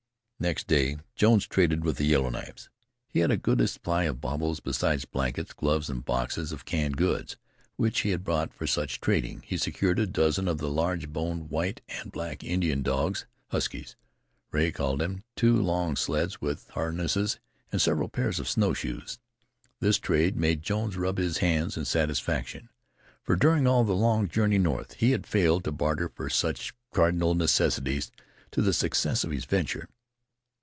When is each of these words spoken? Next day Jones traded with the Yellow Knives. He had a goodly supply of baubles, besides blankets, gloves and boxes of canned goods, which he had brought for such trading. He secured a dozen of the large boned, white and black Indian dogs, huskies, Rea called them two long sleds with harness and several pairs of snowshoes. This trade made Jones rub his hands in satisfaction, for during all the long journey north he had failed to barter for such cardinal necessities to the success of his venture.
Next 0.43 0.65
day 0.65 0.97
Jones 1.13 1.45
traded 1.45 1.83
with 1.83 1.97
the 1.97 2.03
Yellow 2.05 2.31
Knives. 2.31 2.67
He 3.07 3.19
had 3.19 3.29
a 3.29 3.37
goodly 3.37 3.67
supply 3.67 4.05
of 4.05 4.19
baubles, 4.19 4.59
besides 4.59 5.05
blankets, 5.05 5.53
gloves 5.53 5.87
and 5.87 6.03
boxes 6.03 6.51
of 6.51 6.65
canned 6.65 6.97
goods, 6.97 7.37
which 7.75 7.99
he 7.99 8.09
had 8.09 8.23
brought 8.23 8.51
for 8.51 8.65
such 8.65 8.99
trading. 8.99 9.43
He 9.45 9.55
secured 9.55 9.99
a 9.99 10.07
dozen 10.07 10.47
of 10.47 10.57
the 10.57 10.67
large 10.67 11.09
boned, 11.13 11.51
white 11.51 11.81
and 11.87 12.11
black 12.11 12.43
Indian 12.43 12.81
dogs, 12.81 13.27
huskies, 13.49 13.95
Rea 14.49 14.71
called 14.71 14.97
them 14.99 15.23
two 15.35 15.61
long 15.61 15.95
sleds 15.95 16.41
with 16.41 16.67
harness 16.71 17.15
and 17.71 17.79
several 17.79 18.09
pairs 18.09 18.39
of 18.39 18.49
snowshoes. 18.49 19.19
This 19.79 19.99
trade 19.99 20.35
made 20.35 20.63
Jones 20.63 20.97
rub 20.97 21.19
his 21.19 21.37
hands 21.37 21.77
in 21.77 21.85
satisfaction, 21.85 22.69
for 23.21 23.35
during 23.35 23.67
all 23.67 23.83
the 23.83 23.93
long 23.93 24.27
journey 24.27 24.57
north 24.57 24.93
he 24.93 25.11
had 25.11 25.27
failed 25.27 25.65
to 25.65 25.71
barter 25.71 26.09
for 26.09 26.31
such 26.31 26.73
cardinal 26.91 27.35
necessities 27.35 28.11
to 28.49 28.63
the 28.63 28.73
success 28.73 29.23
of 29.23 29.29
his 29.29 29.45
venture. 29.45 29.87